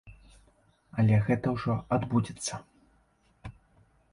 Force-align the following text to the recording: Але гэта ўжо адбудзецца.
Але 1.03 1.19
гэта 1.27 1.53
ўжо 1.57 1.75
адбудзецца. 1.99 2.53